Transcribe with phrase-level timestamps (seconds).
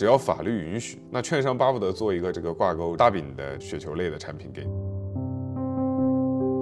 [0.00, 4.70] 只要法律允许，那券商巴不得做一个这个挂钩大饼的雪球类的产品给你。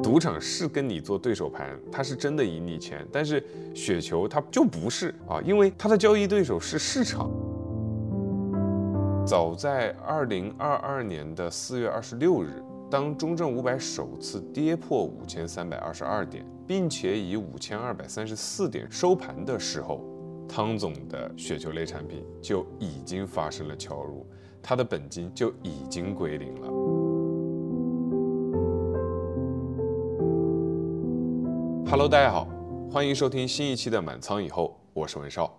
[0.02, 3.40] 赌场是跟你做对手盘，它是真的赢你钱，但是
[3.72, 7.30] 雪球它就不是啊，因为它的交易对手是市场。
[9.24, 12.60] 早在二零二二年的四月二十六日，
[12.90, 20.04] 当中证五百首次跌破五千三百二十二点，并且以五千二百三十四点收盘的时候，
[20.48, 24.26] 汤总的雪球类产品就已经发生了敲入，
[24.62, 26.68] 他的本金就已经归零了。
[31.90, 32.48] Hello，大家好，
[32.90, 35.54] 欢迎收听新一期的满仓以后，我是文少。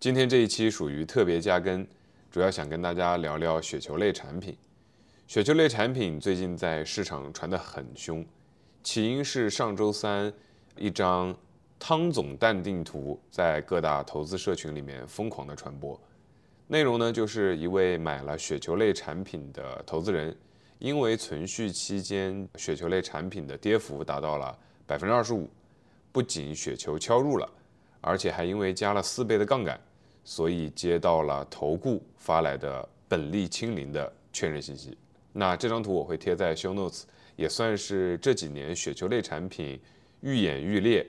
[0.00, 1.86] 今天这一期属于特别加更。
[2.30, 4.56] 主要想跟大家聊聊雪球类产品。
[5.26, 8.24] 雪球类产品最近在市场传得很凶，
[8.82, 10.32] 起因是上周三
[10.78, 11.36] 一张
[11.84, 16.00] 汤总淡定图在各大投资社群里面疯狂的传播。
[16.68, 20.32] 内容呢，就是一位买了雪球类产品的投资人，
[20.78, 25.50] 因为存续期间雪球类产品的跌幅达到了百分之二十五，
[26.12, 27.50] 不仅雪球敲入了，
[28.00, 29.78] 而且还因为加了四倍的杠杆。
[30.22, 34.96] 所以接到了投顾发来的本利清零的确认信息。
[35.32, 37.02] 那这张图我会贴在 show notes，
[37.34, 39.80] 也算是这几年雪球类产品
[40.20, 41.04] 愈演愈烈，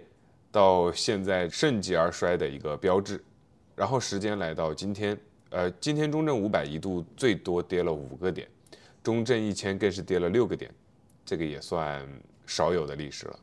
[0.54, 3.22] 到现在盛极而衰的一个标志。
[3.76, 5.18] 然后时间来到今天，
[5.50, 8.48] 呃，今天中证五百一度最多跌了五个点，
[9.02, 10.72] 中证一千更是跌了六个点，
[11.26, 12.08] 这个也算
[12.46, 13.40] 少有的历史了。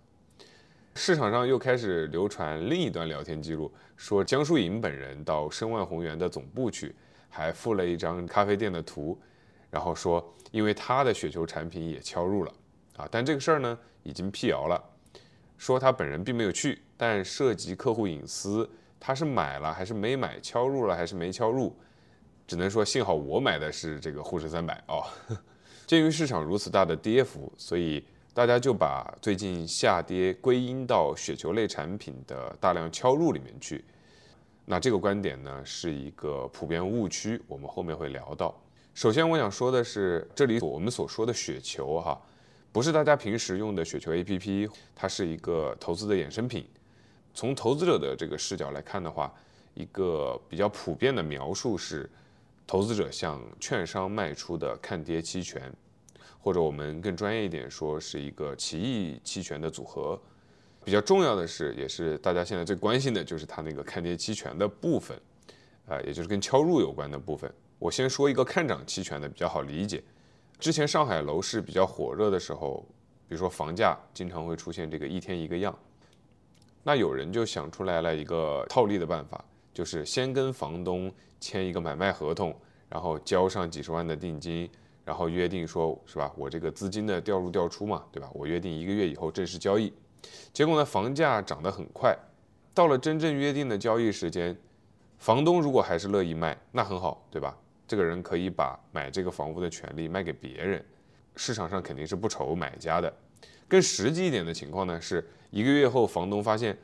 [0.94, 6.94] 市场上又开始流传另一段聊天记录，说江疏影本人到申万宏源的总部去，
[7.28, 9.19] 还附了一张咖啡店的图，
[9.69, 12.53] 然后说因为他的雪球产品也敲入了
[12.97, 14.81] 啊，但这个事儿呢已经辟谣了，
[15.58, 18.69] 说他本人并没有去，但涉及客户隐私，
[19.01, 21.75] 他是买了还是没买，敲入了还是没敲入，
[22.47, 25.03] 只能说幸好我买的是这个沪深三百哦。
[25.87, 28.05] 鉴于市场如此大的跌幅，所以。
[28.33, 33.84] 大家就把最近下跌归因到雪球类产品的大量敲入里面去，
[34.65, 38.55] 那这个观点呢是一个普遍误区，我们后面会聊到。
[38.94, 42.19] 首先我想说的是，这里我们所说的雪球哈，
[42.71, 46.65] 不是大家平时用的雪球 APP，它是一个投资的衍生品。
[47.32, 49.32] 从投资者的这个视角来看的话，
[49.74, 52.08] 一个比较普遍的描述是，
[52.66, 55.72] 投资者向券商卖出的看跌期权。
[56.42, 60.18] 或者我们更专业一点说，是一个奇异期权的组合。
[60.82, 65.20] 比较重要的是，也是大家现在最关心的，就是它那个看跌期权的部分，
[65.86, 67.52] 啊，也就是跟敲入有关的部分。
[67.78, 70.02] 我先说一个看涨期权的比较好理解。
[70.58, 72.86] 之前上海楼市比较火热的时候，
[73.28, 75.78] 比如说房价经常会出现这个一天一个样，
[76.82, 82.54] 那有人就想出来了一个套利的办法，就是先跟房东签一个买卖合同，
[82.88, 84.70] 然后交上几十万的定金。
[85.02, 86.30] 然后约定说，是吧？
[86.36, 88.30] 我这个资金的调入调出嘛，对吧？
[88.32, 89.92] 我约定一个月以后正式交易。
[90.52, 92.16] 结果呢，房价涨得很快，
[92.72, 94.56] 到了真正约定的交易时间，
[95.18, 97.56] 房东如果还是乐意卖，那很好，对吧？
[97.88, 100.84] 这个人可以把买这个房屋的权利卖给别人，
[101.34, 103.12] 市场上肯定是不愁买家的。
[103.70, 106.76] 更实际一点的情况呢，是一个月后房东发现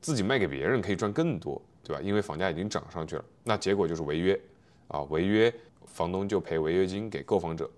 [0.00, 2.02] 自己卖给别人可以赚更多，对吧？
[2.02, 4.40] 因为房价已经涨上去了，那结果就是违约
[4.88, 5.54] 啊，违约。
[5.84, 7.70] 房东就赔违约金给购房者，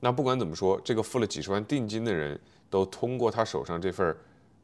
[0.00, 2.38] 那不管怎么说，这个付了几十万定金的人
[2.70, 4.16] 都通过他手上这份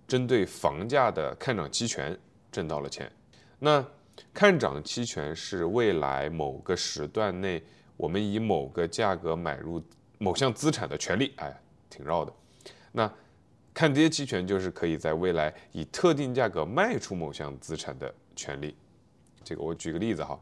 [0.09, 2.19] 针对房价的看涨期权
[2.50, 3.10] 挣到了钱。
[3.59, 3.84] 那
[4.33, 7.62] 看涨期权是未来某个时段内
[7.99, 9.83] 我们以某个价格买入
[10.16, 11.54] 某项资产的权利，哎，
[11.91, 12.33] 挺绕的。
[12.93, 13.12] 那
[13.75, 18.75] 看跌期权就是可以在未来以特定价格卖出某项资产的权利。
[19.43, 20.41] 这个我举个例子哈，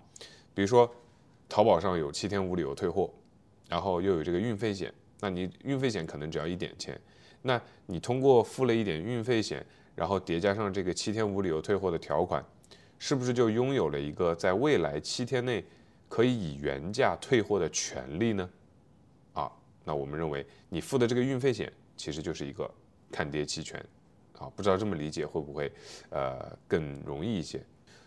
[0.55, 0.89] 比如说。
[1.49, 3.13] 淘宝上有七天无理由退货，
[3.69, 4.91] 然后又有这个运费险，
[5.21, 6.99] 那你运费险可能只要一点钱，
[7.43, 9.63] 那你通过付了一点运费险，
[9.95, 12.43] 然后叠加上这个七天无理由退货的条款，
[12.99, 15.63] 是不是就拥有了一个在未来七天内
[16.09, 18.49] 可以以原价退货的权利呢？
[19.35, 19.53] 啊，
[19.85, 22.73] 那我们认为你付的这个运费险其实就是一个
[23.13, 23.79] 看跌期权，
[24.39, 25.71] 啊，不知道这么理解会不会
[26.11, 27.63] 呃更容易一些？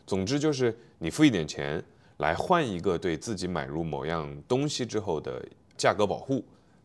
[0.06, 1.82] 总之就是你付一点钱。
[2.20, 6.42] 来换一个对自己买入某样东西之后的价格保护，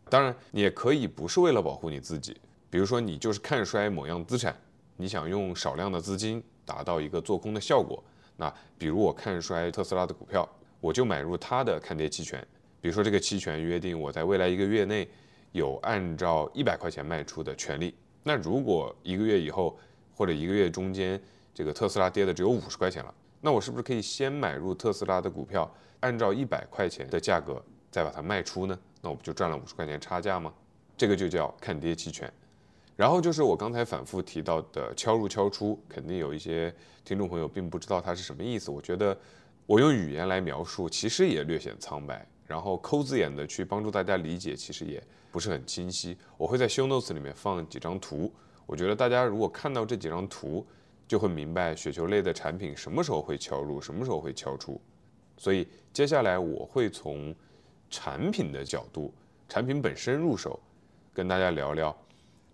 [0.08, 2.36] 当然你也可以不是为了保护你自己，
[2.68, 4.52] 比如说你就是看衰某样资产，
[4.96, 8.02] 你想用少量的资金达到一个做空的效果，
[8.36, 10.44] 那比如我看衰特斯拉的股票，
[10.80, 12.44] 我就买入它的看跌期权，
[12.80, 15.08] 比如说这个期权约定我在未来一个月内
[15.52, 19.78] 有按照一百块钱卖出的权利，那如果一个月以后
[20.14, 21.20] 或者一个月中间
[21.54, 23.14] 这个特斯拉跌的只有五十块钱了。
[23.40, 28.78] 那我是不是可以先买入特斯拉的股票，按照一百块钱的价格再把它卖出呢？
[29.00, 30.52] 那我不就赚了五十块钱差价吗？
[30.96, 32.30] 这个就叫看跌期权。
[32.96, 38.70] 然后就是我刚才反复提到的敲入敲出，肯定有一些听众朋友并不知道它是什么意思。
[38.70, 39.16] 我觉得
[39.64, 42.26] 我用语言来描述，其实也略显苍白。
[42.50, 45.00] 然后抠字眼的去帮助大家理解，其实也
[45.30, 46.18] 不是很清晰。
[46.36, 48.28] 我会在 show notes 里面放几张图，
[48.66, 50.66] 我觉得大家如果看到这几张图，
[51.06, 54.80] 就会明白雪球类的产品什么时候会敲入，什么时候会敲出。
[55.36, 57.32] 所以接下来我会从
[57.88, 59.14] 产品的角度，
[59.48, 60.58] 产品本身入手，
[61.14, 61.96] 跟大家聊聊。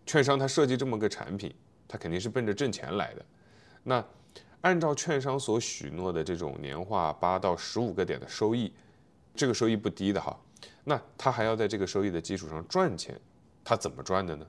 [0.05, 1.55] 券商它设计这么个产品，
[1.89, 3.25] 它肯定是奔着挣钱来的。
[3.83, 4.05] 那
[4.61, 8.71] 按照券商所许诺的这种年化八到十五个点的收益，
[9.37, 10.37] 这个收益不低的哈。
[10.85, 13.21] 那他还要在这个收益的基础上赚钱，
[13.63, 14.47] 他怎么赚的呢？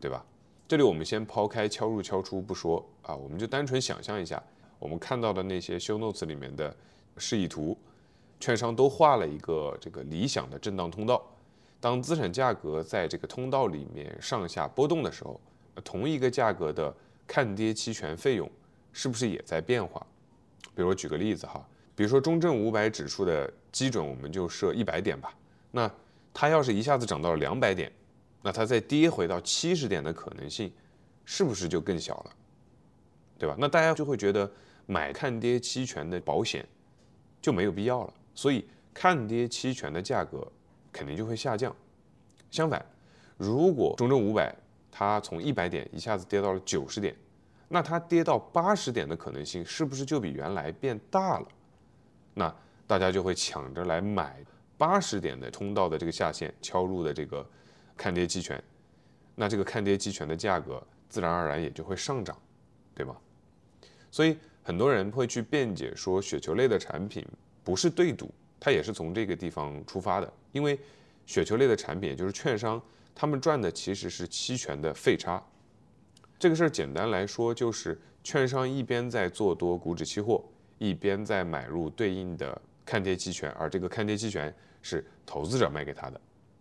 [0.00, 0.24] 对吧？
[0.66, 4.42] 这里我们先抛开敲入敲出不说啊，我们就单纯想象一下，
[4.78, 6.74] 我们看到的那些 show notes 里面的
[7.18, 7.76] 示意图，
[8.40, 11.22] 券商都画了一个这个理想的震荡通道。
[11.78, 15.38] 当资产价格在这个通道里面上下波动的时候，
[15.84, 16.94] 同一个价格的
[17.26, 18.50] 看跌期权费用
[18.92, 20.04] 是不是也在变化？
[20.74, 21.62] 比如举个例子哈，
[21.94, 25.34] 比如说中证五百指数的基准我们就设一百点吧，
[25.70, 25.90] 那
[26.32, 27.90] 它要是一下子涨到了两百点，
[28.42, 30.72] 那它再跌回到七十点的可能性
[31.24, 32.30] 是不是就更小了？
[33.38, 33.56] 对吧？
[33.58, 34.50] 那大家就会觉得
[34.86, 36.66] 买看跌期权的保险
[37.40, 40.46] 就没有必要了，所以看跌期权的价格。
[40.94, 41.74] 肯定就会下降。
[42.50, 42.84] 相反，
[43.38, 44.54] 如果中证五百
[44.90, 47.16] 它从一百点一下子跌到了九十点，
[47.66, 51.48] 那它跌到八十点的可能性是不是就比原来变大了？
[52.34, 52.54] 那
[52.86, 54.44] 大家就会抢着来买
[54.76, 57.46] 八十点的通道的这个下限敲入的这个
[57.96, 58.62] 看跌期权，
[59.34, 62.36] 那这个看跌期权的价格自然而然也就会上涨，
[62.94, 63.16] 对吗？
[64.10, 67.26] 所以很多人会去辩解说，雪球类的产品
[67.64, 68.30] 不是对赌。
[68.64, 70.78] 它也是从这个地方出发的，因为
[71.26, 72.80] 雪球类的产品，也就是券商，
[73.12, 75.42] 他们赚的其实是期权的费差。
[76.38, 80.44] 这个事儿简单来说，就是券商一边在做多股指期货，
[80.82, 84.52] 一边在买入对应的看跌期权，而这个看跌期权
[84.82, 86.20] 是投资者卖给他的，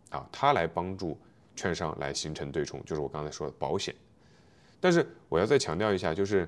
[0.09, 1.17] 啊，他来帮助
[1.55, 3.95] 券商来形成对冲，就是我刚才说的保险。
[4.79, 6.47] 但是我要再强调一下，就是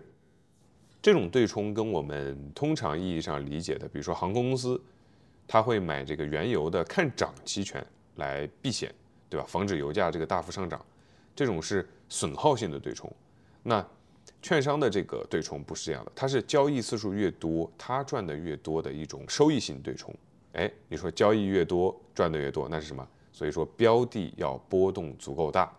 [1.01, 4.81] 这种对冲跟我们通常意义上理解的，比如说航空公司。
[5.45, 7.85] 他会买这个原油的看涨期权
[8.15, 8.91] 来避险，
[9.29, 9.45] 对吧？
[9.45, 10.83] 防止油价这个大幅上涨，
[11.35, 13.11] 这种是损耗性的对冲。
[13.61, 13.85] 那
[14.43, 20.13] 券商的这个对冲不是这样的，它是交易次数越多，它赚的越多的一种收益性对冲。
[20.51, 23.07] 哎，你说交易越多赚的越多，那是什么？
[23.31, 25.75] 所以说标的要波动足够大，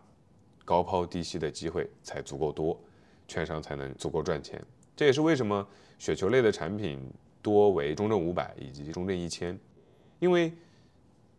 [0.65, 2.77] 高抛低吸的机会才足够多，
[3.29, 4.61] 券商才能足够赚钱。
[4.97, 5.65] 这也是为什么
[6.01, 7.01] 雪球类的产品。
[7.45, 9.61] 多为中证五百以及中证一千，
[10.19, 10.51] 因为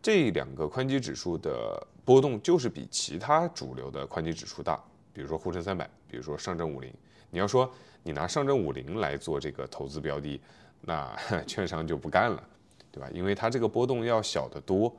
[0.00, 4.80] 这两个宽基指数的波动就是比其他主流的宽基指数大，
[5.12, 6.94] 比如说沪深三百，比如说上证五零。
[7.30, 7.70] 你要说
[8.02, 10.40] 你拿上证五零来做这个投资标的，
[10.80, 11.14] 那
[11.46, 12.42] 券商就不干了，
[12.90, 13.08] 对吧？
[13.12, 14.94] 因为它这个波动要小得多，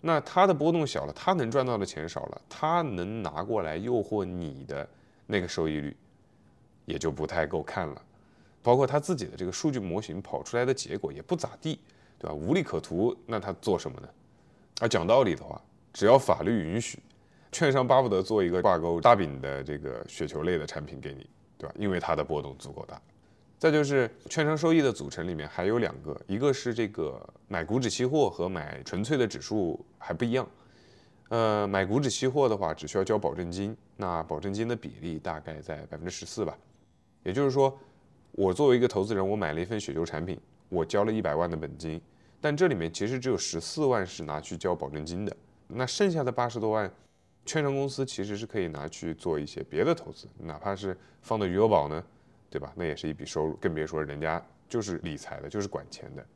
[0.00, 4.88] 那它的波动小了，它能赚到的钱少了，它能拿过来诱惑你的
[5.26, 5.96] 那个收益率
[6.84, 8.02] 也就不太够看了。
[8.62, 11.78] 包括他自己的这个数据模型跑出来的结果也不咋地，
[12.18, 12.34] 对吧？
[12.34, 14.08] 无利可图，那他做什么呢？
[14.80, 15.60] 啊，讲道理的话，
[15.92, 16.98] 只要法律允许，
[17.52, 21.74] 券商巴不得做一个挂钩大饼的这个雪球类的产品给你，对吧？
[21.78, 23.00] 因为它的波动足够大。
[23.58, 30.46] 再就是券商收益的组成里面还有两个，一个是这个买股指期货和买纯粹的指数还不一样。
[31.28, 36.56] 呃，买股指期货的话，只需要交保证金，那保证金的比例大概在百分之十四吧，
[37.22, 37.76] 也就是说。
[38.32, 41.98] 我作为一个投资人，我买了一份雪球产品，我交了一百万的本金，
[42.38, 45.34] 但这里面其实只有十四万是拿去交保证金的，
[45.68, 46.92] 那剩下的八十多万，
[47.46, 52.04] 券商公司其实是可以拿去做一些别的投资，哪怕是放的余额宝呢，
[52.50, 52.72] 对吧？
[52.76, 56.26] 那也是一笔收入，更别说人家就是理财的，就是管钱的。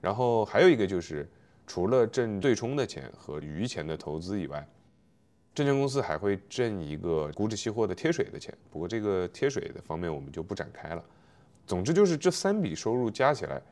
[0.00, 1.26] 然后还有一个就是，
[1.66, 4.68] 除了挣对冲的钱和余钱的投资以外。
[5.54, 11.04] 证券公司还会挣一个股指期货的贴水的钱，不过这个贴水的方面我们就不展开了。
[11.64, 13.62] 总之就是这三笔收入加起来，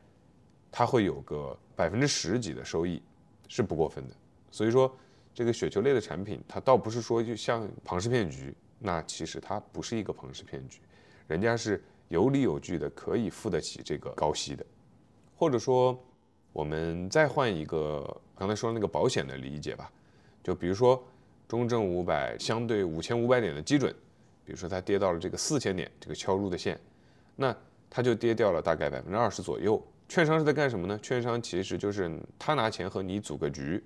[0.71, 3.03] 它会有个百分之十几的收益，
[3.49, 4.15] 是不过分的。
[4.49, 4.97] 所以说，
[5.35, 10.81] 这个雪球类的产品，它倒不是说就像庞氏骗局，那其实它不是一个庞氏骗局，
[11.27, 14.65] 人家是有理有据的，可以付得起这个高息的。
[15.37, 15.99] 或者说，
[16.53, 19.91] 我们再换一个刚才说那个保险的理解吧，
[20.43, 21.03] 就比如说。
[21.49, 23.95] 中证五百相对五千五百点的基准，
[24.43, 26.81] 比如说它跌到了这个四千点这个敲入的线，
[27.37, 27.55] 那
[27.91, 29.87] 它就跌掉了大概百分之二十左右。
[30.09, 30.99] 券商是在干什么呢？
[31.03, 33.85] 券商其实就是他拿钱和你组个局，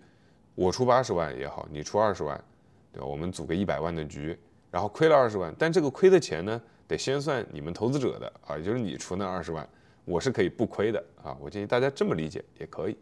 [0.56, 2.44] 我出八十万也好，你出二十万，
[2.92, 3.06] 对吧？
[3.06, 4.36] 我们组个一百万的局，
[4.72, 9.68] 然后亏了二十万，但这个亏的钱呢，得先算你们投资者的啊，也就是你出那二十万，
[10.04, 11.36] 我是可以不亏的啊。
[11.40, 12.96] 我建议大家这么理解也可以。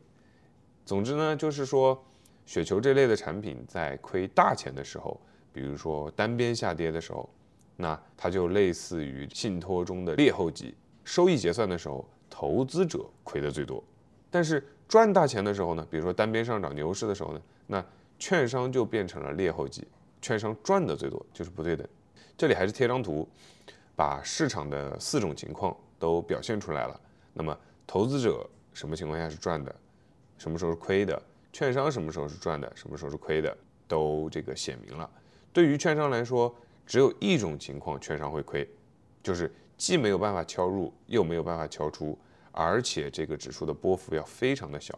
[0.85, 2.05] 总之呢，就是说
[2.45, 5.19] 雪球这类的产品在亏大钱的时候，
[5.53, 7.27] 比如说单边下跌的时候，
[7.77, 12.07] 那它就类似于信托中的劣后级，收益结算的时候。
[12.37, 13.81] 投资者亏的最多，
[14.29, 17.85] 但是赚大钱的时候呢，比如说单边上涨牛市的时候呢，那
[18.19, 19.87] 券商就变成了劣后级，
[20.23, 21.87] 券商赚的最多，就是不对等。
[22.37, 23.29] 这里还是贴张图，
[23.97, 27.01] 把市场的四种情况都表现出来了。
[27.33, 29.75] 那么投资者什么情况下是赚的，
[30.39, 31.21] 什么时候是亏的？
[31.53, 35.09] 券商什么时候是赚的，什么时候是亏的，都这个写明了。
[35.53, 38.69] 对于券商来说，只有一种情况券商会亏，
[39.23, 42.19] 就是既没有办法敲入，又没有办法敲出。
[42.55, 44.97] 而且这个指数的波幅要非常的小，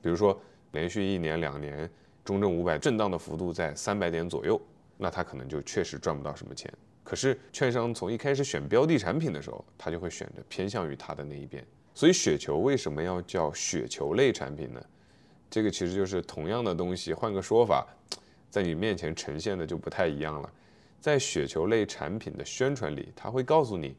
[0.00, 0.40] 比如说
[0.72, 1.88] 连续一年两年
[2.24, 4.60] 中证五百震荡的幅度在三百点左右，
[4.96, 6.72] 那它可能就确实赚不到什么钱。
[7.04, 11.64] 可是券商从一开始选标的产品的时候，他就会选择偏向于它的那一边。
[11.92, 14.80] 所以雪球为什么要叫雪球类产品呢？
[15.50, 17.84] 这个其实就是同样的东西，换个说法，
[18.48, 20.50] 在你面前呈现的就不太一样了。
[21.00, 23.96] 在雪球类产品的宣传里，他会告诉你，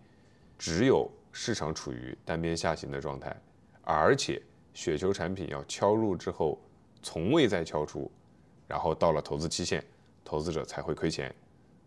[0.58, 3.36] 只有市场处于单边下行的状态，
[3.84, 4.42] 而且
[4.74, 6.60] 雪球产品要敲入之后，
[7.02, 8.10] 从未再敲出，
[8.68, 9.84] 然后到了投资期限，
[10.24, 11.34] 投资者才会亏钱。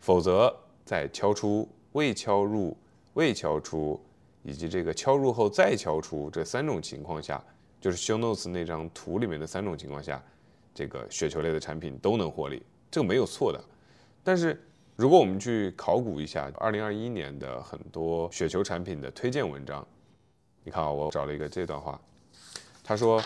[0.01, 2.77] 否则，在敲出、未敲入、
[3.15, 4.01] 未敲出，
[4.43, 7.43] 以及这个敲入后再敲出这三种情况下，
[7.81, 10.23] 就是 show notes 那张图里面的三种情况下，
[10.75, 13.63] 这个雪球类的产品都能获利，这个没有错的。
[14.23, 14.63] 但是，
[14.97, 19.85] 如果我们去考古一下二零二一年的很多雪球产品的推荐文章，
[20.63, 22.01] 你看啊，我找了一个这段话，
[22.85, 23.21] 他说，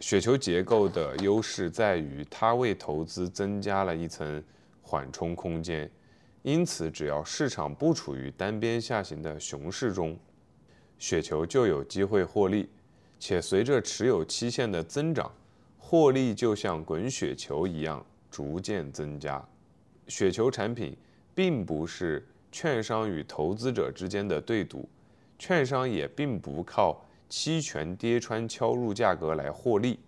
[0.00, 4.42] 雪球结构的优势在于它为投资增加了一层
[4.82, 5.88] 缓冲空间，
[6.42, 10.18] 因此只要市场不处于单边下行的熊市中，
[10.98, 12.68] 雪球就有机会获利，
[13.20, 15.32] 且随着持有期限的增长，
[15.78, 19.40] 获利就像滚雪球一样逐渐增加。
[20.06, 20.94] 雪球产品
[21.34, 24.88] 并不是券商与投资者之间的对赌，
[25.38, 29.98] 券商也并不靠期权跌穿敲入价格来获利。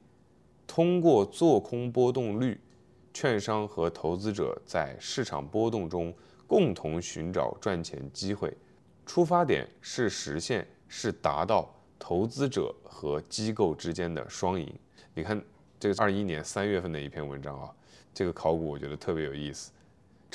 [0.66, 2.60] 通过做空波动率，
[3.12, 6.14] 券商和投资者在市场波动中
[6.46, 8.52] 共同寻找赚钱机会。
[9.04, 14.72] 出发点是实现，是达到投资者和机构之间的双赢。
[15.14, 15.40] 你看，
[15.78, 17.72] 这个二一年三月份的一篇文章啊，
[18.12, 19.70] 这个考古我觉得特别有意思。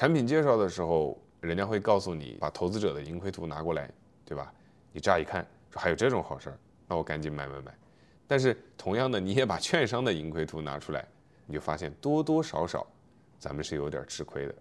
[0.02, 3.88] 产品介绍的时候，人家会告诉你把投资者的盈亏图拿过来，
[4.26, 4.52] 对吧？
[4.92, 7.72] 你乍一看说还有这种好事儿，那我赶紧买买买。
[8.26, 11.08] 但是同样的，你也把券商的盈亏图拿出来，
[11.46, 12.88] 你就发现多多少少
[13.38, 14.56] 咱们是有点吃亏的。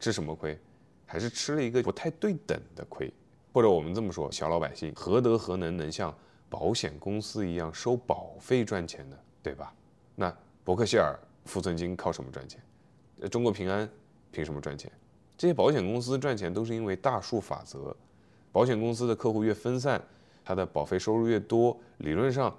[0.00, 0.58] 吃什么亏？
[1.04, 3.12] 还是吃了一个不太对等的亏。
[3.52, 6.16] 或者我们这么说，小老百姓何德何能能像
[6.48, 9.16] 保险公司一样收保费赚钱呢？
[9.42, 9.70] 对吧？
[10.14, 11.14] 那伯克希尔
[11.44, 12.58] 富存金靠什么赚钱？
[13.30, 13.86] 中国平安。
[14.38, 14.88] 凭什么赚钱？
[15.36, 17.94] 这些保险公司赚钱都是因为大数法则。
[18.52, 20.00] 保险公司的客户越分散，
[20.44, 22.56] 它的保费收入越多，理论上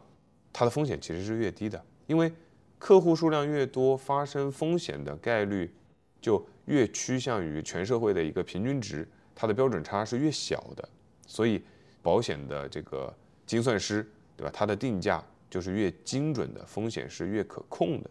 [0.52, 1.82] 它的风险其实是越低的。
[2.06, 2.30] 因为
[2.78, 5.74] 客户数量越多，发生风险的概率
[6.20, 10.90] 就越趋向于全社会的一个平均值，它的标准差是越小的。
[11.26, 11.64] 所以
[12.02, 14.06] 保险的这个精算师，
[14.36, 14.52] 对吧？
[14.54, 18.10] 它的定价就是越精准的，风险是越可控的。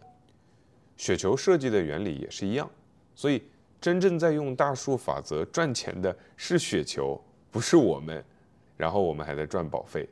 [0.97, 2.67] 雪球设计的原理也是一样。
[3.15, 3.43] 所以，
[3.81, 7.19] 真正在用大数法则赚钱的是雪球，
[7.49, 8.23] 不是我们。
[8.77, 10.07] 然后我们还在赚保费。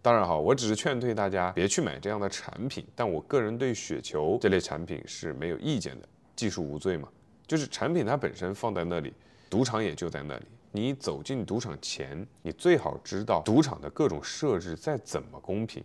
[0.00, 2.86] 当然哈，我只是劝退大家别去买这样的产品。
[2.94, 6.08] 但我个人对雪球这类产品是没有意见的。
[6.36, 7.08] 技术无罪嘛，
[7.46, 9.12] 就是产品它本身放在那里，
[9.50, 10.46] 赌场也就在那里。
[10.72, 15.84] 你走进赌场前，你最好知道赌场的各种设置再怎么公平，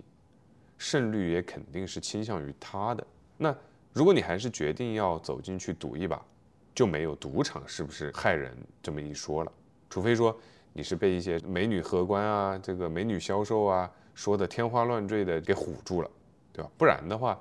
[0.77, 3.05] 胜率也肯定是倾向于它的。
[3.35, 3.53] 那
[3.91, 6.24] 如果你还是决定要走进去赌一把，
[6.75, 8.53] 就没有赌场是不是害人
[8.84, 9.51] 这么一说了，
[9.89, 10.38] 除非说
[10.74, 16.12] 你是被一些美女荷官啊、这个美女销售啊说的天花乱坠的给唬住了，
[16.51, 16.70] 对吧？
[16.77, 17.39] 不然的话，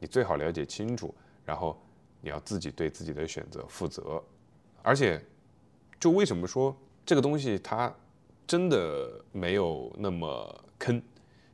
[0.00, 1.80] 你最好了解清楚，然后
[2.20, 4.20] 你要自己对自己的选择负责。
[4.82, 5.24] 而且，
[6.00, 7.94] 就为什么说这个东西它
[8.48, 11.00] 真的没有那么坑，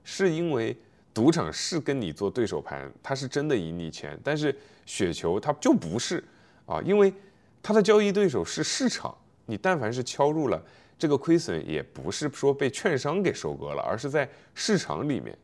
[0.03, 0.75] 是因为
[1.13, 4.57] 赌场是跟你做对手盘，它是真的赢你钱，但是
[4.87, 6.25] 雪球它就不是。
[6.69, 7.13] 啊，因为
[7.61, 10.63] 它的交易对手是市场，你但凡是敲入了，
[10.99, 15.37] 这个亏损也不是说被券商给收割了，而是在市场里面。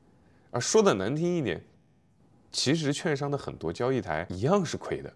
[0.51, 1.61] 啊说的难听一点，
[2.53, 5.13] 其实券商的很多交易台一样是亏的，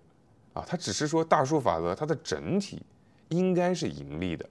[0.55, 2.83] 啊，它只是说大数法则它的整体
[3.29, 4.49] 应该是盈利的。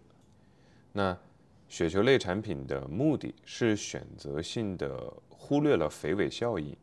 [0.93, 1.17] 那
[1.67, 6.73] 雪球类产品的目的是选择性的忽略了肥尾效应，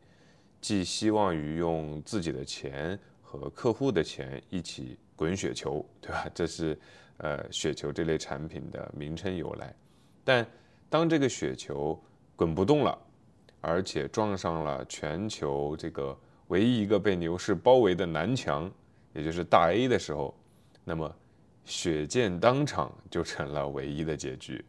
[0.61, 6.29] 寄希望于用自己的钱和客户的钱一起滚雪球， 对吧？
[6.33, 6.79] 这是
[7.17, 9.75] 呃雪球这类产品的名称由来。
[10.23, 10.45] 但
[10.89, 11.99] 当这个雪球
[12.35, 12.97] 滚不动了，
[13.59, 16.17] 而且撞上了全球这个
[16.47, 18.71] 唯一一个被牛市包围的南墙，
[19.13, 20.33] 也就是大 A 的时候，
[20.83, 21.13] 那么
[21.65, 24.63] 血溅当场就成了唯一的结局。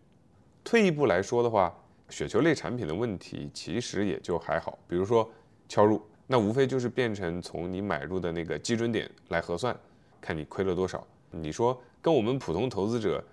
[0.64, 1.72] 退一步来说的话，
[2.08, 4.78] 雪球类产品的问题其实也就还好。
[4.88, 5.30] 比如说
[5.68, 9.76] 敲入，那无非就是变成从你买入的那个基准点来核算，
[10.20, 11.06] 看你亏了多少。
[11.30, 13.24] 你说跟我们普通投资者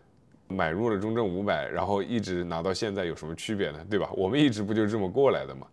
[0.48, 3.86] 买入了中证五百，然后一直拿到现在有什么区别呢？
[3.90, 4.10] 对吧？
[4.14, 5.66] 我们一直不就这么过来的吗？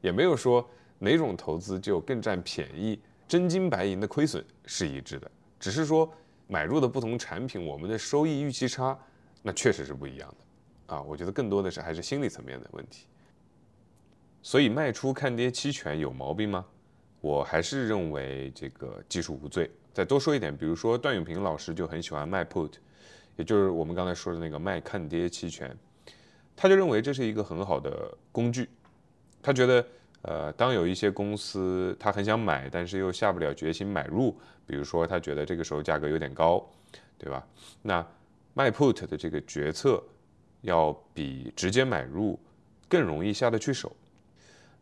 [0.00, 6.10] 也没有说哪种投资就更占便宜，真金白银的亏损是一致的，只是说
[6.46, 8.98] 买入的不同产品，我们的收益预期差
[9.42, 10.94] 那确实是不一样的。
[10.96, 13.06] 啊，我觉得更多的是还是心理层面的问题。
[14.54, 16.64] 所以卖出看跌期权有毛病吗？
[17.20, 19.68] 我还是认为这个技术无罪。
[19.92, 22.70] 再多说一点，比如说段永平老师就很喜欢卖 put，
[23.34, 25.76] 也就是我们刚才说的那个卖看跌期权，
[26.54, 28.70] 他就认为这是一个很好的工具。
[29.42, 29.84] 他觉得，
[30.22, 36.64] 呃，当有一些公司他很想买，但是又下不了决心买入，比如说他觉得这个时候价格有点高，
[37.18, 37.44] 对吧？
[37.82, 38.06] 那
[38.52, 40.00] 卖 put 的这个决策。
[40.60, 42.38] 要比直接买入
[42.88, 43.94] 更容易下得去手。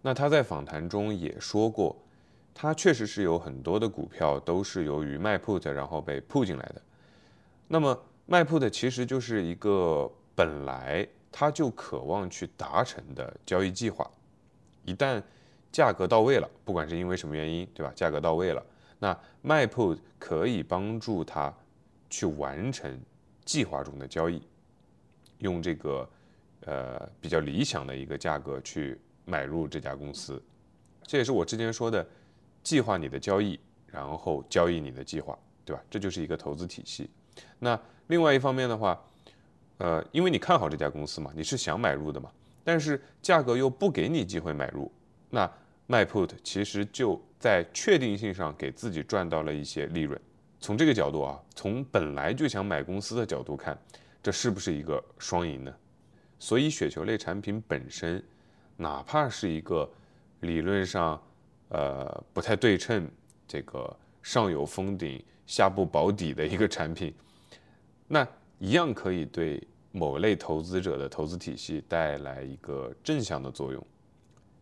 [0.03, 1.97] 那他在访谈中也说过，
[2.53, 6.83] 他确实是有很多的股票都是由于卖 put 然后被 put 进来的。
[7.69, 14.11] 那么卖 put 其实就是一个本来他就渴望去达成的交易计划，
[14.85, 15.23] 一旦
[15.71, 17.93] 价格到位了，不管是因为什么原因，对吧？
[17.95, 18.63] 价格到位了，
[18.99, 21.55] 那卖 put 可以帮助他
[22.11, 23.01] 去完成
[23.45, 24.43] 计划中的交易。
[25.39, 26.09] 用这个，
[26.67, 30.43] 呃，比较理想的一个价格去买入这家公司，
[31.03, 32.07] 这也是我之前说的，
[32.63, 35.83] 计划你的交易，然后交易你的计划，对吧？
[35.91, 37.09] 这就是一个投资体系。
[37.59, 39.01] 那另外一方面的话，
[39.79, 42.31] 呃，因为你看好这家公司嘛，你是想买入的嘛，
[42.65, 44.91] 但是价格又不给你机会买入，
[45.31, 45.51] 那
[45.87, 50.21] 卖 put 其实就在确定性上给自己赚到了一些利润。
[50.61, 53.77] 从这个角度啊，从本来就想买公司的角度看。
[54.25, 55.75] 这是不是一个双赢呢？
[56.39, 58.23] 所以雪球类产品本身，
[58.83, 59.89] 哪怕是一个
[60.41, 61.19] 理论上
[61.69, 63.09] 呃不太对称，
[63.47, 67.15] 这个上有封顶下不保底的一个产品，
[68.09, 68.27] 那
[68.59, 73.87] 一样可以对某类投资者的投资体系带来一个正向的作用。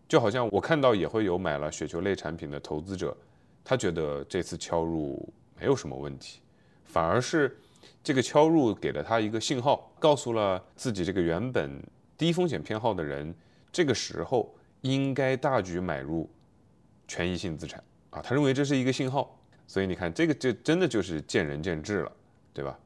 [0.06, 3.16] 就好像我看到也会有买了雪球类产品的投资者，
[3.64, 5.26] 他觉得这次敲入
[5.58, 6.40] 没有什么问题，
[6.84, 7.58] 反而是。
[8.02, 11.82] 这个敲入给了他一个信号，告诉了自己这个原本
[12.16, 13.34] 低风险偏好的人，
[13.72, 16.28] 这个时候应该大举买入
[17.06, 18.20] 权益性资产啊。
[18.22, 22.12] 他认为这是一个信号，所以你看这个就真的就是见仁见智了，
[22.52, 22.78] 对吧？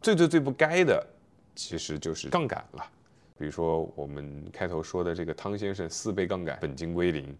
[0.00, 1.06] 最最最不该的
[1.54, 2.84] 其实就是杠杆了。
[3.38, 7.36] 比如说我们开头说的这个汤先生四倍杠杆，本金归零。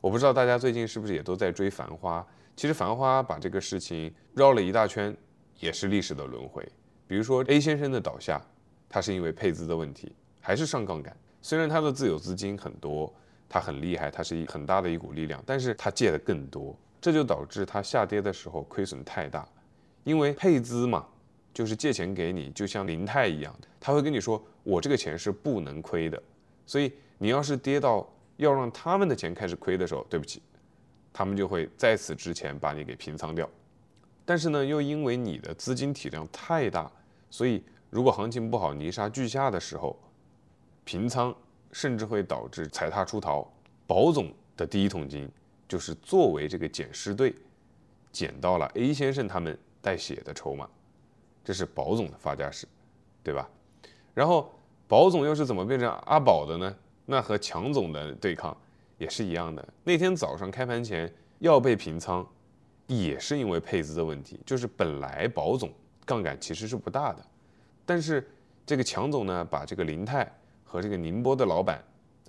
[0.00, 2.20] 我不知道大家最近是不是也都在追《繁花》？
[2.56, 5.16] 其实《繁花》把这个事情绕了一大圈。
[5.60, 6.68] 也是历史的轮回。
[7.06, 8.44] 比如说 A 先生的倒下，
[8.88, 11.16] 他是因为配资的问题，还是上杠杆。
[11.44, 13.12] 虽然他的自有资金很多，
[13.50, 19.46] 他很厉害，他是一很大的一股力量，但是他借的更多，这就导致他下跌的时候亏损太大。
[20.04, 21.06] 因为配资嘛，
[21.52, 26.22] 就是借钱给你，就像林泰一样，他会跟你说，我这个钱是不能亏的。
[26.64, 30.40] 所以你要是跌到要让他们的钱开始亏的时候，对不起，
[31.12, 33.46] 他们就会在此之前把你给平仓掉。
[34.24, 36.90] 但是呢，又因为你的资金体量太大，
[37.28, 39.94] 所以如果行情不好、泥沙俱下的时候，
[40.84, 41.34] 平仓
[41.72, 43.46] 甚至会导致踩踏出逃。
[43.86, 45.28] 保总的第一桶金
[45.66, 47.34] 就是作为这个捡尸队，
[48.12, 50.68] 捡到了 A 先生他们带血的筹码，
[51.44, 52.66] 这是保总的发家史，
[53.22, 53.48] 对吧？
[54.14, 54.52] 然后
[54.86, 56.76] 保总又是怎么变成阿宝的呢？
[57.06, 58.56] 那和强总的对抗
[58.98, 59.66] 也是一样的。
[59.82, 62.26] 那天早上开盘前要被平仓。
[62.86, 65.72] 也是因为配资的问题，就是本来保总
[66.04, 67.26] 杠杆其实是不大的，
[67.86, 68.30] 但是
[68.66, 70.30] 这个强总呢，把这个林泰
[70.74, 71.80] 和这个宁波的老板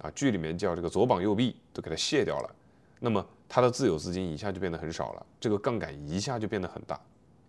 [0.02, 2.56] 啊，剧里面叫这个左膀右臂都给他卸掉了，
[3.00, 7.00] 那么他的自有资金一下就变得很少了，这个杠杆一下就变得很大。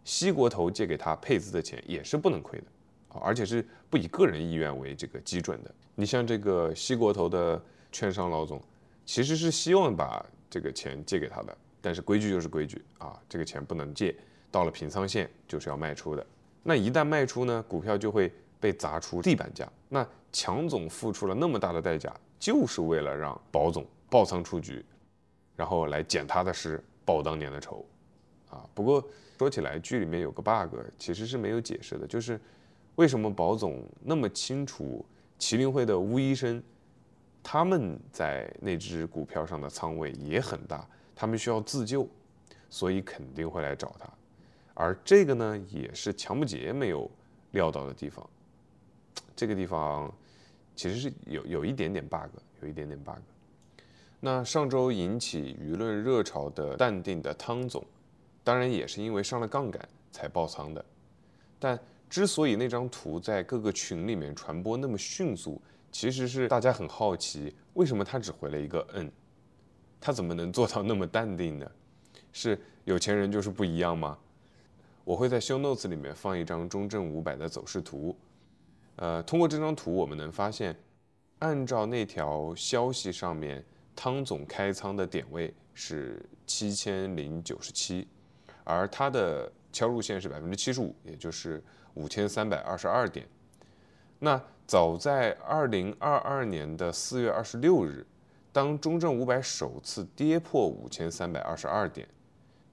[0.05, 2.65] 西国投借给他配资的钱也是不能亏的
[3.09, 5.71] 啊，而且是不以个人意愿为这个基准的。
[5.95, 8.59] 你像这个西国投的券商老总，
[9.05, 14.17] 其实是希望把这个钱借给他的，但是规矩就是规矩啊，这个钱不能借，
[14.51, 16.25] 到了平仓线就是要卖出的。
[16.63, 19.71] 那一旦卖出呢，股票就会被砸出地板价。
[19.91, 20.07] 那
[20.37, 24.85] 强总付出了那么大的代价，就是为了让保总爆仓出局，
[25.57, 27.83] 然后来捡他的尸，报当年的仇，
[28.51, 28.69] 啊。
[28.75, 29.03] 不过
[29.39, 32.39] 说起来，剧里面有个 bug，其实是没有解释的，就是
[32.97, 35.03] 为什么保总那么清楚
[35.39, 36.63] 麒麟会的巫医生，
[37.43, 42.07] 他们在那只股票上的仓位也很大，他们需要自救，
[42.69, 44.07] 所以肯定会来找他。
[44.75, 47.11] 而这个呢，也是强不杰没有
[47.53, 48.29] 料到的地方。
[49.35, 50.13] 这个地方
[50.77, 52.31] 其实是有有一点点 bug，
[52.63, 53.19] 有一点点 bug。
[54.21, 57.85] 那上周引起舆论热潮的淡定的汤总，
[58.45, 60.85] 当然也是因为上了杠杆才爆仓的。
[61.59, 65.61] 但之所以那张图在各个群里面传播那么迅速，
[65.91, 69.11] 其实是大家很好奇，为什么他只回了一个嗯，
[70.01, 71.71] 他怎么能做到那么淡定呢？
[72.33, 74.19] 是有钱人就是不一样吗？
[75.05, 78.17] 我会在 show notes 里面放一张中证五百的走势图，
[78.97, 80.77] 呃，通过这张图我们能发现，
[81.39, 88.09] 按照那条消息上面，汤总开仓的点位是七千零九十七，
[88.65, 91.63] 而他的敲入线是百分之七十五，也就是
[91.95, 93.27] 五千三百二十二点。
[94.19, 98.07] 那早在二零二二年的四月二十六日，
[98.53, 102.09] 当中证五百首次跌破五千三百二十二点。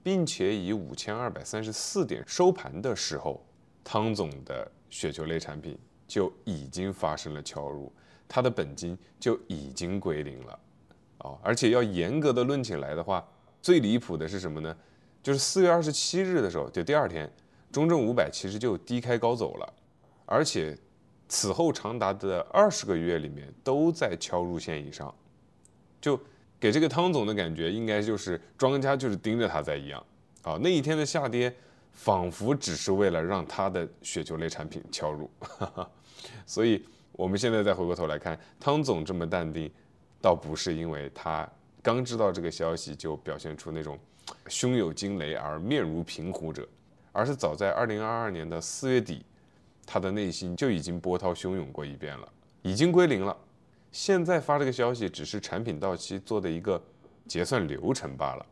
[0.02, 3.42] 并且以五千二百三十四点收盘的时候，
[3.82, 7.92] 汤总的雪球类产品就已经发生了敲入，
[8.28, 10.58] 他的本金就已经归零了，
[11.18, 13.26] 啊，而且要严格的论起来的话，
[13.62, 14.76] 最离谱的是什么呢？
[15.22, 17.30] 就是四月二十七日的时候，就第二天，
[17.72, 19.72] 中证五百其实就低开高走了，
[20.26, 20.76] 而且
[21.28, 25.14] 此后长达的二十个月里面都在敲入线以上，
[26.00, 26.20] 就。
[26.60, 30.02] 给这个汤总的感觉，应该就是庄家就是盯着他在一样
[30.40, 30.58] 啊。
[30.62, 31.54] 那一天的下跌，
[31.94, 35.30] 仿佛只是为了让他的雪球类产品敲入。
[36.44, 39.70] 所以，我们现在再回过头来看，汤总这么淡定，
[40.20, 41.48] 倒不是因为他
[41.82, 43.98] 刚知道这个消息就表现出那种
[44.48, 46.66] 胸有惊雷而面如平湖者，
[47.12, 49.24] 而是早在二零二二年的四月底，
[49.86, 52.28] 他的内心就已经波涛汹涌过一遍了，
[52.62, 53.36] 已经归零了。
[53.92, 56.82] 现在发这个消息只是产品到期做的一个
[57.28, 58.44] 结算流程罢了，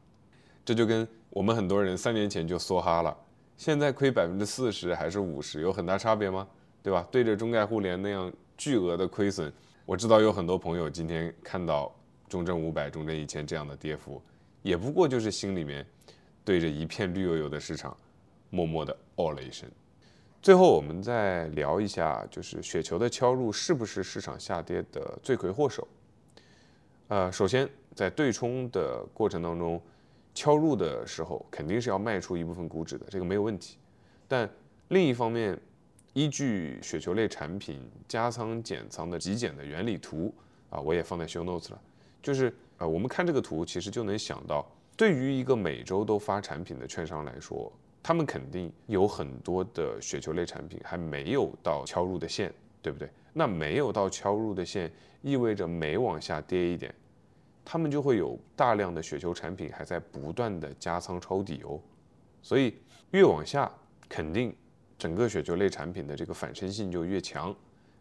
[0.64, 3.16] 这就跟我们很多人三年前就梭哈了，
[3.56, 6.46] 现在亏百分之四十还是五十，有很大差别吗？
[6.82, 7.06] 对吧？
[7.10, 9.52] 对着中概互联那样巨额的亏损，
[9.86, 11.94] 我知道有很多朋友今天看到
[12.28, 14.20] 中证五百、中证一千这样的跌幅，
[14.62, 15.86] 也不过就是心里面
[16.44, 17.96] 对着一片绿油油的市场，
[18.50, 19.70] 默默的哦了一声。
[20.40, 25.86] 最后，我们再聊一下，就是雪球的敲入是不是市场下跌的罪魁祸首？
[27.06, 29.80] 呃，首先在对冲的过程当中，
[30.34, 33.76] 敲入的时候肯定是要卖出一部分股指的，这个没有问题。
[34.26, 34.48] 但
[34.88, 35.58] 另一方面，
[36.12, 40.34] 依据雪球类产品加仓减仓的极简的原理图
[40.70, 41.80] 啊，我也放在 show notes 了。
[42.22, 44.66] 就是呃，我们看这个图，其实就能想到，
[44.96, 47.72] 对于一个每周都发产品的券商来说。
[48.04, 53.08] 他们肯定有很多的雪球类产品还没有到敲入的线，对不对？
[53.32, 54.90] 那没有到敲入的线，
[55.20, 56.92] 意味着每往下跌一点，
[57.64, 61.80] 他们就会有大量的雪球产品还在不断的加仓抄底哦。
[62.42, 62.76] 所以
[63.10, 63.72] 越往下，
[64.08, 64.54] 肯定
[64.98, 67.54] 整个雪球类产品的这个反身性就越强，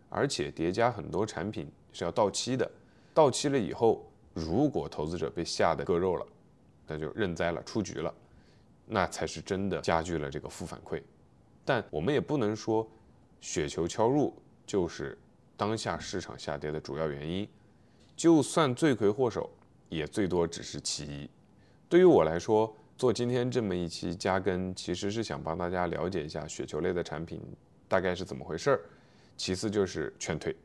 [0.10, 2.69] 而且叠加很多产品是要到期的，
[3.13, 6.26] 到期了以后，如果投资者被吓得割肉了，
[6.88, 8.13] 那就认栽了，出局了。
[8.93, 11.02] 那才是真的加剧了这个负反馈，
[11.63, 12.86] 但我们也不能说
[13.39, 15.17] 雪球敲入就是
[15.56, 17.47] 当下市场下跌的主要原因，
[18.15, 19.50] 就算罪魁祸首，
[19.89, 21.30] 也最多只是其一。
[21.89, 27.41] 对于我来说，做今天这么一期加更，其实是想帮大家了解一下雪球类的产品
[27.88, 28.82] 大概是怎么回事儿。
[29.36, 30.56] 其次就是劝退，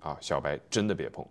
[0.00, 1.26] 啊，小白真的别碰，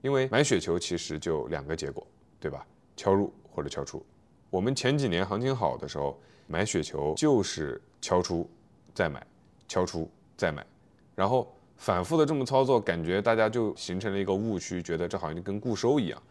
[0.00, 2.06] 因为买雪球其实就两个结果，
[2.40, 2.66] 对吧？
[2.96, 4.04] 敲入或者敲出。
[4.48, 8.48] 我们前几年行情好的时候买雪球，就是敲出
[8.94, 9.24] 再买，
[9.68, 10.66] 敲出再买，
[11.14, 16.22] 然后反复的这么操作，感觉大家就形成了一个误区，觉得这好像就跟固收一样，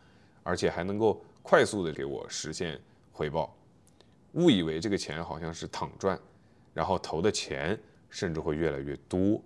[0.43, 2.79] 而且还能够快速的给我实现
[3.11, 3.55] 回报，
[4.33, 6.19] 误以为这个钱好像是躺赚，
[6.73, 7.79] 然后投的钱
[8.09, 9.41] 甚至会越来越多。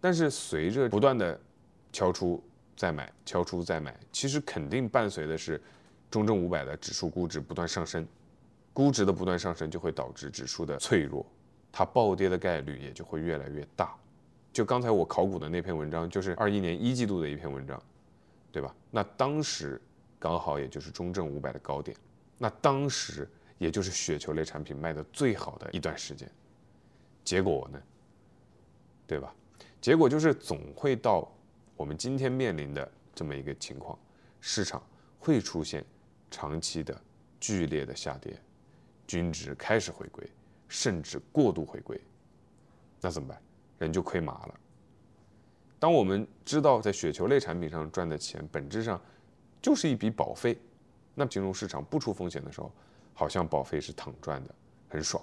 [0.00, 1.38] 但是随着不断的
[1.92, 2.42] 敲出
[2.76, 5.62] 再买，敲出再买，其实肯定伴随的是。
[6.08, 8.06] 中证五百的指数估值不断上升，
[8.72, 11.26] 估值的不断上升就会导致指数的脆弱，
[11.72, 13.94] 它暴跌的概率也就会越来越大。
[14.56, 17.78] 就刚才我考古的那篇文章，就是二一年一季度的一篇文章，
[18.50, 18.74] 对吧？
[18.90, 19.78] 那当时
[20.18, 21.94] 刚好也就是中证五百的高点，
[22.38, 26.26] 那当时也就是雪球类产品卖的最好的一段时间。
[27.22, 27.78] 结果呢，
[29.06, 29.34] 对吧？
[29.78, 31.30] 结果就是总会到
[31.76, 33.98] 我们今天面临的这么一个情况，
[34.40, 34.82] 市场
[35.18, 35.84] 会出现
[36.30, 36.98] 长期的
[37.38, 38.34] 剧烈的下跌，
[39.06, 40.26] 均值开始回归，
[40.66, 42.00] 甚至过度回归，
[43.02, 43.38] 那怎么办？
[43.78, 44.54] 人就亏麻了。
[45.78, 49.00] 当我们知道在雪球类产品上赚的钱本质上
[49.60, 50.58] 就是一笔保费，
[51.14, 52.72] 那金融市场不出风险的时候，
[53.12, 54.54] 好像保费是躺赚的，
[54.88, 55.22] 很爽。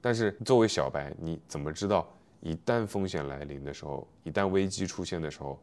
[0.00, 2.08] 但是作为小白，你怎么知道
[2.40, 5.58] 一旦风险来临的时候，一旦危机出现的时候，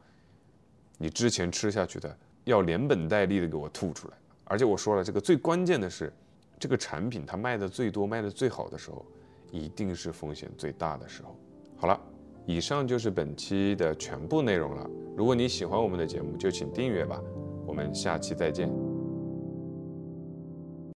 [0.97, 4.13] 你之前吃下去的要连本带利的给我吐出来？
[4.45, 6.11] 而且我说了，这个最关键的是，
[6.59, 9.05] 这个产品它卖的最多、卖的最好的时候，
[9.51, 11.35] 一定是风险最大的时候。
[11.79, 11.99] 好了。
[12.45, 14.89] 以上就是本期的全部内容了。
[15.15, 17.21] 如果你喜欢我们的节目，就请订阅吧。
[17.67, 18.88] 我们下期再见。